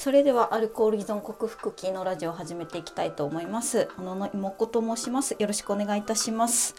[0.00, 3.86] それではアルコール依存克服期のラジオを始めていきたいと思います。
[3.98, 5.36] 小野の妹子と申します。
[5.38, 6.74] よろしくお願いいたします。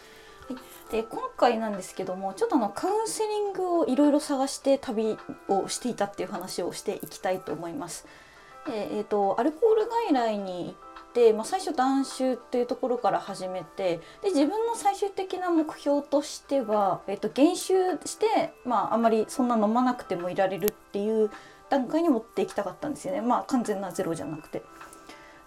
[0.48, 5.16] はい、で今回なんですけどもちょっとあのカウンセリングをいろいろ探して旅
[5.46, 8.08] をしていたっていう話をしていきたいと思います。
[8.66, 21.30] で、えーと、アルコール外来に行って、まあ、最初断酒っていうところから始めてで自分の最終的な目標としては、えーと減酒して、まあ、あんまりそんな飲まなくてもいられるっていう
[21.72, 24.62] 段階に持っていきたかったんですよねまあ完全なゼロじゃなくて。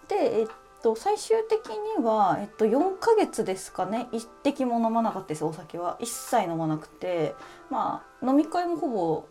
[0.08, 0.46] で、えっ
[0.82, 7.34] と、最終的には、えっと、4ヶ月ですかね一滴も飲まなかったですお酒は一切飲まなくて
[7.70, 9.24] まあ飲み会もほぼ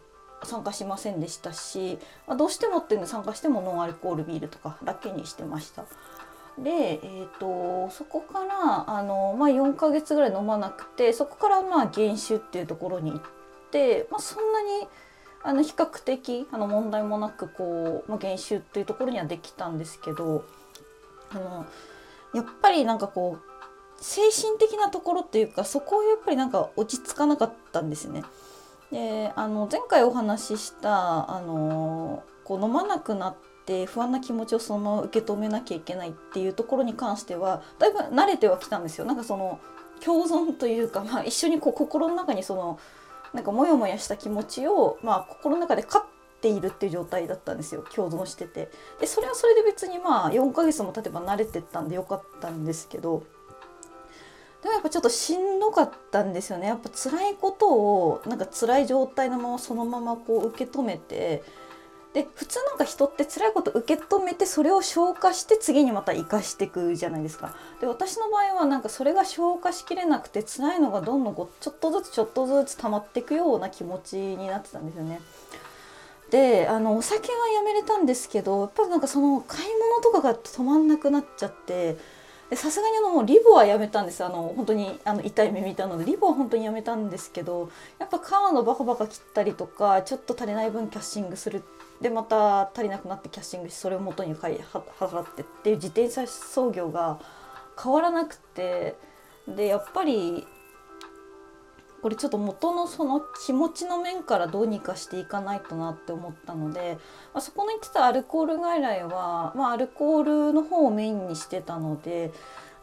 [0.44, 5.84] 参加しませんでしたし、まあ、どうしてもっていうの参加してもノンアルコールビールとかだけにしてました。
[6.58, 13.22] で、えーと、そこからあの、まあ、4ヶ月ぐらい飲まなくてそこからまあ減酒っていうところに行っ
[13.72, 14.88] て、まあ、そんなに
[15.45, 20.44] あの比較的あの問題もなくこう、まあ、減酒っていうところにはできたんですけど
[21.30, 21.66] あの
[22.33, 23.56] やっぱりなんかこう
[24.02, 28.23] 精神的なところっていうかそこをやっぱりなんか落ち着かなかったんですね。
[28.92, 39.06] であの前回お話ししたあのこう飲まなくなって不安な気持ちをそのまま受け止めなきゃいけないっていうところに関してはだいぶ慣れてはきたんですよ。
[39.06, 39.59] なんかその
[40.03, 42.80] 共存というか、まあ、一緒にこう心の中にその
[43.36, 46.03] なんかモヤモヤした気持ちを、まあ、心の中で飼っ
[46.41, 48.72] ているっていう状態だったんですよ共存してて。
[49.00, 53.23] でそれはそれで別にまあ4ヶ月も経てば慣れてったんでよかったんですけど。
[54.63, 56.67] でもやっぱちょっとしんどかったんですよね。
[56.67, 61.44] やっぱ辛いことをなんか辛い状態のままそのままこう受け止めて
[62.16, 67.53] で普通なんか人って辛いこと受け止めてそれを消化して次にまた生かしていくじゃないですか。
[67.81, 75.19] で私の場合はなんかそれが消化しきれなくて辛いのがどんどんこうちょっとずつちょっとずつ溜まっていくような気持ちになってたんですよね。
[76.30, 81.97] であのお酒はやめれたんですけどやっぱりなんかその買い物とかが止まんなくなっちゃって
[82.53, 87.69] さすがにあのもうリボはやめたんですあの本当にあの痛い目見たのでリボは本当にやめたんですけど
[88.00, 91.63] やっぱカードバカバカ切ったりとかちょっと足りない分キャッシングする
[92.01, 95.41] でまた足りなくなってキャッシングしそれを元に買い払って。
[95.44, 97.19] っていう自転車操業が
[97.81, 98.95] 変わらなくて
[99.47, 100.45] でやっぱり
[102.01, 107.00] これちょっと元のその気持ちの面からどうにかしていかないとなって思ったので、
[107.34, 112.31] まあ、そこの言ってたアルコール外来は、まあ、アルコールの方をメインにしてたので、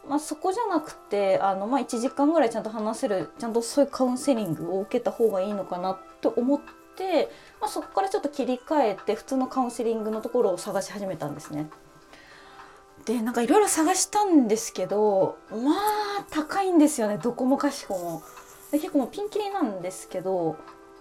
[0.09, 6.82] まあ、そこじゃなくてあの、まあ、1時間ぐらいちゃんと話せるちゃんとそういうカウンセリングを受けた方がいいのかなと思って、
[7.59, 11.69] まあ、そこからちょっと切り替えて普通のカウンセリングのところを探し始めたんですね。
[13.05, 15.71] でなんかいろいろ探したんですけどま
[16.19, 18.23] あ高いんですよねどこもかしこも。
[18.71, 20.55] で結構もうピンキリなんですけど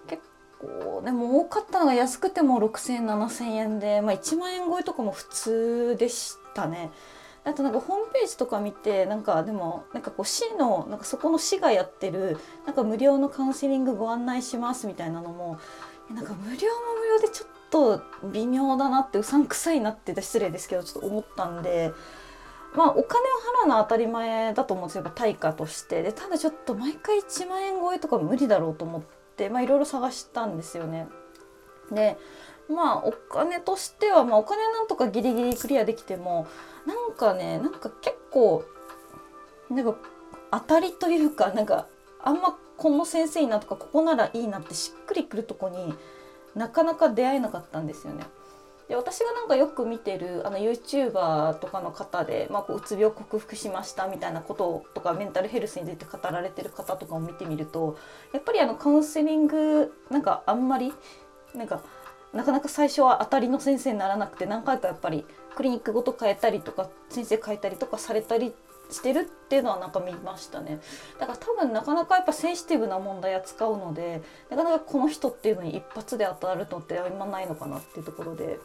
[0.08, 0.22] 結
[0.60, 6.91] 構でも多かったのが安くても6,000円7,000円で、まあ、1万円超えとかも普通でしたね。
[7.44, 15.58] あとなんかホームページとか見てなんかでもなんかこう市のなんかそこの市がやってるなんか無料のカウンセリングご案内しますみたいなのも
[16.14, 16.56] なんか無料も
[17.00, 18.02] 無料でちょっと
[18.32, 21.92] 微妙だなってうさんくさいなって失礼ですけどちょっと思ったんで
[22.75, 23.04] まあお金を
[23.62, 29.02] 払うのは当たり前だと思うんですよ対価としてでただちょっと毎回1万円超えとか無理だろうと思っ
[29.36, 31.08] てまあいろいろ探したんですよね。
[31.91, 32.16] で
[32.68, 36.46] まあお金としては、まあ、お金なんとかギリギリクリアできても
[36.86, 38.64] なんかねなんか結構
[39.70, 39.94] なんか
[40.50, 41.86] 当たりというかなんか
[42.22, 45.94] あんまこの先生いいなとかここならいいなってしっくりくるとこに
[46.54, 48.24] なかなか出会えなかったんですよね。
[48.88, 57.96] で私がなんかよく見てるあの YouTuber とかの方で、まあ、こううつ病克服しましたみたいなこととかメンタルヘルスについて語られてる方とかを見てみると
[58.32, 60.92] やっぱりあのカウンセリングなんかあんまり
[61.54, 61.80] なんか
[62.32, 68.54] なかなか最初は当たりの先生にならなくて何回かやっぱりクリニックごと変えたりとか先生変えたりとかされたり
[68.91, 70.81] してるっていうのはなんか見ましたね
[71.19, 78.58] だから多分なかなかやっぱセンシティブな問題扱うのでなかなかこの人っていうのに一発で当たるのってあんまないのかなっていうところで。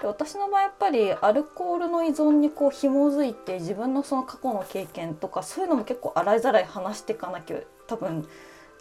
[0.00, 8.28] で私の場合やっぱりアルコールの依存にこう紐づいて自分のその過去の経験とかそういうのも結構洗いざらい話していかなきゃ多分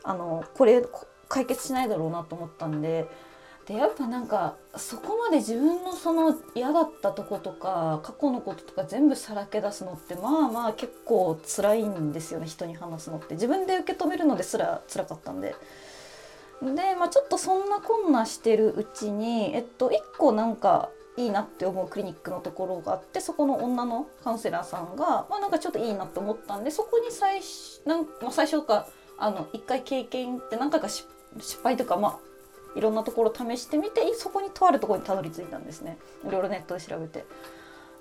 [0.04, 0.86] あのこれ
[1.30, 3.08] 解決しないだろうなと思ったんで
[3.68, 15.56] でやっぱなんかそこまで自分のその嫌だったとことか過去のこととか全部さらけ出すのってまあまあ結構辛いんですよね人に話すのって自分で受け止めるのですら辛かったんで。
[16.62, 27.42] で、まあ、ちょっとそんなこんなしてるうちに、えっと、1個なんかいいなって思うクリニックのところがあってそこの女のカウンセラーさんが、まあ、なんかちょっといいなって思ったんでそこに最
[27.86, 28.88] なん、まあ、最初か
[29.18, 31.08] あの1回経験って何回か失
[31.64, 32.35] 敗とかまあ
[32.76, 37.26] いろんなところ試してみてそこにとあるところにたどり着いたんですねいろいろネットで調べて。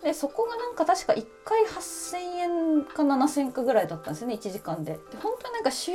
[0.03, 4.93] でそこがなんか確か1回8,000円か7,000円かぐらいだったんですよね1時間で。
[4.93, 5.93] で本当になんか週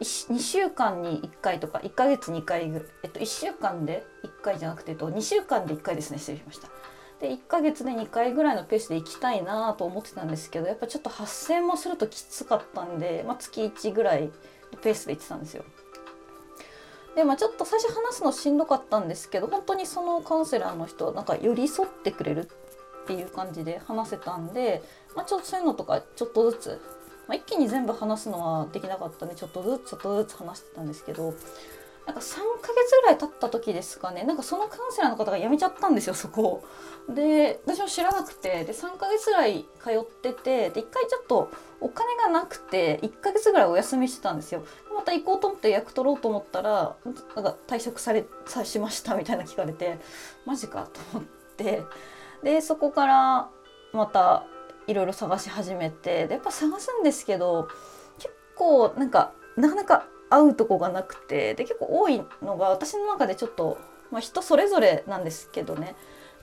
[0.00, 6.68] 2週間に1回とか1ヶ月に1回ぐらい、えっと、1週間で1回じゃなくて、と、2週間で1回ですね失礼しました。
[7.20, 15.64] で1ヶ月で2回ぐらいのペースで行きたいなと思ってたんですけどやっぱちょっと8,000円もするときつかったんで、まあ、月1ぐらいのペースで行ってたんですよ。
[17.14, 22.48] でまあちょっと最初話すのしんどかったんですけど本当にそのカウンセラーの人なんか寄り添ってくれる
[23.04, 24.82] っていう感じで話せたんで、
[25.14, 26.80] まあ、ちょっとそういうのとかちょっとずつ、
[27.28, 31.34] まあ、一気に全部話すのはできなかったんでちょっとずつちょっとずつ話してたんですけど
[32.06, 34.24] なんか3ヶ月ぐらい経った時ですかね。
[34.24, 36.62] なんかそのカウンセラーの方が辞めちゃったんですよそこ。
[37.08, 38.64] で私も知らなくて。
[38.64, 44.64] で3ヶ月ぐらい通っててで1回ちょっとお金がなくて1ヶ月ぐらいお休みしてたんですよ。
[44.94, 47.14] また行こうと思って役取ろうと思ったらなん
[47.44, 49.98] か退職されさしましたみたいな聞かれて
[50.44, 51.26] マジかと思っ
[51.56, 51.82] て。
[52.42, 53.48] でそこから
[53.92, 54.44] また
[54.86, 56.26] いろいろ探し始めて。
[56.26, 57.68] でやっぱ探すんですけど
[58.18, 63.78] 結構なんかなかなか会うとこがなくてで結構多いのが私の中でちょっと、
[64.10, 65.94] まあ、人それぞれなんですけどね。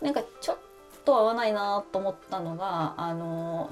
[0.01, 0.57] なんかちょっ
[1.05, 3.71] と合わないなと思ったのがあの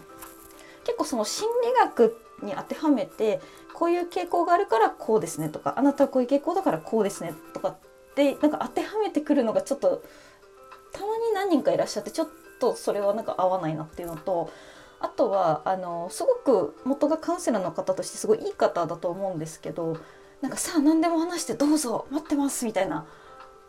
[0.83, 3.41] 結構その心理学に当てはめて
[3.73, 7.75] こういう傾向があるからこうですねとかあなたはこういう傾向だからこうですねとかっ
[8.15, 10.03] てなんか当てはめてくるのがちょっと
[10.91, 12.29] たまに何人かいらっしゃってちょっ
[12.59, 14.51] とそれはなんか合わないなっていうのと
[14.99, 19.97] あとはあのすごく元がカウンセラーの方としてすごいいい方だと思うんですけど
[20.41, 23.05] なんかさあ何でも話してどうぞ待ってますみたいな。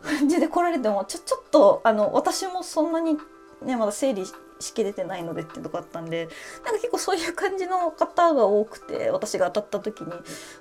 [0.01, 3.17] 感じで来られてもちょちょっとあの私もそんなに
[3.61, 6.27] ねまだ整理しきれてないのでってとこあったんで
[6.65, 10.01] なんか結構そういう感じの方が多くて私が当たった時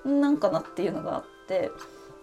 [0.05, 1.71] になんかなっていうのがあって。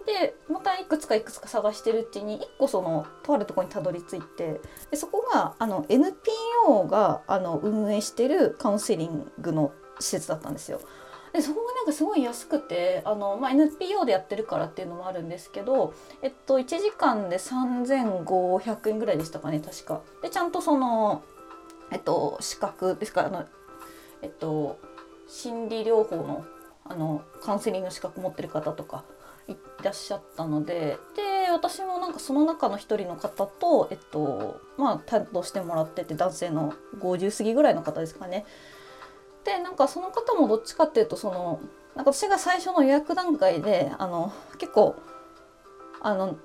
[0.08, 4.58] でまたいくつかいくつか探してるうちに1個そのとあるとこにたどり着いて
[4.90, 9.70] でそこがあの NPO があの運営してるカウンセリングの
[10.00, 10.80] 施設だったんですよ。
[11.34, 20.00] でそこがなんかすごい安くてあの、まあ、NPO でやってるからっていうのもあるんですけど、えっと、1時間で3500円ぐらいでしたかね確か。
[20.22, 21.22] でちゃんとその、
[21.92, 23.44] えっと、資格ですからあの、
[24.22, 24.78] えっと、
[25.28, 26.46] 心理療法の
[26.90, 29.04] あのカウンセリングの資格持ってる方とか
[29.48, 38.44] いらっしゃったのでで私もなんかその中の一人の方と、えっとまあ、担当してもらってて男性の50過ぎぐらいの方ですかね。
[39.44, 41.60] でなんかその方もどっちかっていうとその
[41.96, 44.96] なんか私が最初の予約段階であの結構
[46.00, 46.36] あの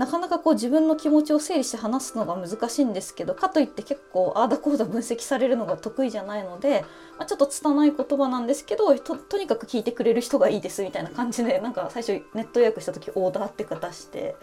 [0.00, 6.86] なかなかこう自分の気持ちを整理して話すのが難しいんですけどかといって結構ああだこうだ分析されるのが得意じゃないので、
[7.18, 14.36] まあ、ちょっと拙い言葉なんですけどとにかく聞いてくれる人がいいですみたいな感じで なんか最初ネット予約した時オーダーっていうか出して。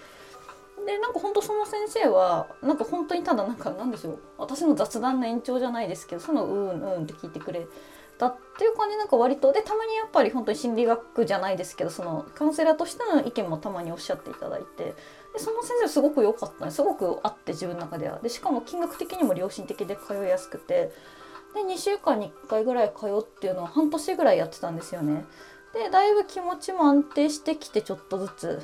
[0.85, 7.67] でなんか本当その先生はなんか本当にただなんかなんでしょう私の雑談の延長じゃないですけどそのうんうんって聞いてくれ
[8.17, 14.95] たっていう感じなんか割とでたまにやっぱり本当に心理学じゃないですけどそのカウンセラーとしての意見もたまにおっしゃっていただいて
[15.37, 16.71] でその先生すごく良かった。
[16.71, 18.17] すごくあって自分の中では。
[18.19, 20.91] でしかも金額的にも良心的で通いやすくて。
[21.53, 25.25] で2週間に1回ぐらい通うっていうのを半年ぐらいやってたんですよね。
[25.73, 28.61] でだいぶ気持ちも安定してきてちょっとずつ。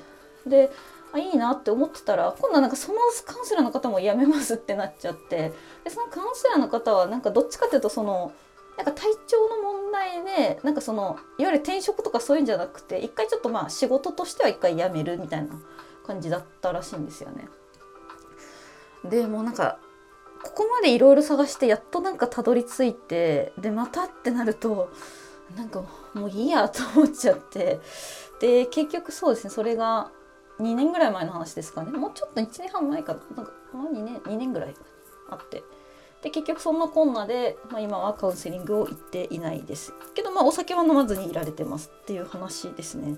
[0.48, 0.72] で
[1.14, 5.54] あいいなって思ってたら今度はなんかそのカウンセラーの方も辞めますってなっちゃって。
[5.84, 8.32] でそのカウンセラーの方はなんかどっちかっていうとその
[8.78, 15.54] なんか体調の問題でなんかそのいわゆる転職とかそういうんじゃなくて一回ちょっとまあ仕事としては一回辞めるみたいな
[16.06, 17.48] 感じだったらしいんですよね。
[19.04, 19.80] でもうなんか
[20.44, 24.92] ここまでいろいろ探してやっとなんかたどり着いてでまたってなると
[25.56, 25.84] なんか
[26.14, 27.80] もういいやと思っちゃって。
[28.40, 30.12] で結局そうですねそれが
[30.60, 31.92] 2年ぐらい前の話ですかね。
[31.92, 33.20] もうちょっと1年半前かな。
[33.38, 34.76] なんか、まあ、2年2年ぐらい
[35.30, 35.64] あって。
[36.22, 39.94] で結局そんなこんなで、まあ、今はカウンセリングを行っていないです。
[40.14, 43.18] けど、まあ、お酒は飲まずにいられてますっていう話ですね。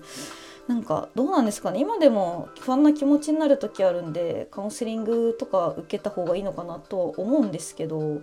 [0.66, 8.20] なんかどうなんですかね今でも不安な気持ちになる時あるんでカウンセリングとか受けた方がいいのかなと思うんですけど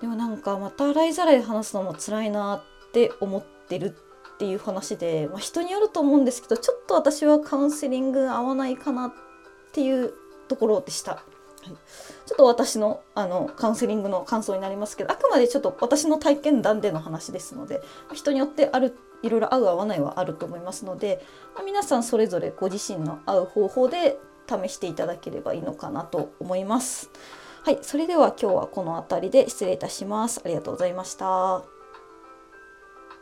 [0.00, 3.96] でもなんかまた洗いざらい話すのも辛いなって思ってる
[4.34, 9.12] っていう話で、まあ、人によると思うんですけどちょっと私はカウンセリング合わないかなっ
[9.72, 10.12] ていう
[10.48, 11.12] ところでした。
[11.12, 11.18] は
[11.68, 11.70] い、
[12.26, 17.80] ちょっと私のあのカウンセリングの感想になりますけどあくまでちょっと私の体験談での話ですので
[18.12, 21.24] 人によってあるいろいろ合う合わないはあると思いますので、
[21.54, 27.10] まあ、皆さんそれぞれご自身の合う方法で試していただければいいのかなと思います。
[27.64, 30.40] はい、それでは今日はこの辺りで失礼いたします。
[30.44, 31.81] ありがとうございました。